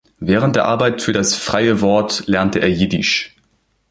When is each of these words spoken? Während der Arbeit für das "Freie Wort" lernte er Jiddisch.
Während 0.19 0.55
der 0.55 0.65
Arbeit 0.65 1.03
für 1.03 1.13
das 1.13 1.35
"Freie 1.35 1.79
Wort" 1.79 2.23
lernte 2.25 2.57
er 2.59 2.71
Jiddisch. 2.71 3.35